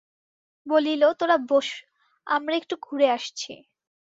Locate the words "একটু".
2.55-2.75